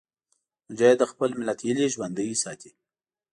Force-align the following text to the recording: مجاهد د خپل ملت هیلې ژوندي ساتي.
مجاهد 0.69 0.97
د 0.99 1.03
خپل 1.11 1.29
ملت 1.39 1.59
هیلې 1.67 1.85
ژوندي 1.93 2.29
ساتي. 2.43 2.71